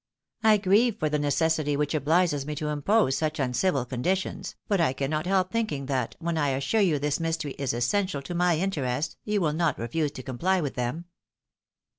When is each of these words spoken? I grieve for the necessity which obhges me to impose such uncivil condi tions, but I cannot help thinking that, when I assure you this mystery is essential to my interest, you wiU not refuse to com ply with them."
I 0.41 0.57
grieve 0.57 0.97
for 0.97 1.09
the 1.09 1.19
necessity 1.19 1.77
which 1.77 1.93
obhges 1.93 2.43
me 2.47 2.55
to 2.55 2.69
impose 2.69 3.15
such 3.15 3.37
uncivil 3.39 3.85
condi 3.85 4.17
tions, 4.17 4.55
but 4.67 4.81
I 4.81 4.93
cannot 4.93 5.27
help 5.27 5.51
thinking 5.51 5.85
that, 5.85 6.15
when 6.17 6.39
I 6.39 6.49
assure 6.55 6.81
you 6.81 6.97
this 6.97 7.19
mystery 7.19 7.51
is 7.59 7.71
essential 7.71 8.23
to 8.23 8.33
my 8.33 8.57
interest, 8.57 9.17
you 9.25 9.41
wiU 9.41 9.55
not 9.55 9.77
refuse 9.77 10.09
to 10.13 10.23
com 10.23 10.39
ply 10.39 10.59
with 10.59 10.73
them." 10.73 11.05